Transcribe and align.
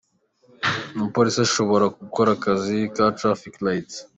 Umupolisi 0.95 1.39
ashobora 1.47 1.85
gukora 1.99 2.29
akazi 2.37 2.75
ka 2.95 3.05
‘traffic 3.19 3.53
lights’. 3.65 3.97